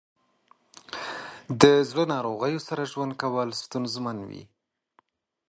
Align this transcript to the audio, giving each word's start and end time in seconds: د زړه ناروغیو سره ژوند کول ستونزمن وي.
د 1.61 1.63
زړه 1.89 2.03
ناروغیو 2.13 2.65
سره 2.67 2.89
ژوند 2.91 3.13
کول 3.21 3.49
ستونزمن 3.63 4.17
وي. 4.29 4.43